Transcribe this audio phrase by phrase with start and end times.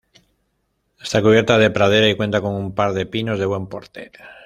[0.99, 4.09] Está cubierta de pradera y cuenta con un par de pinos de buen porte.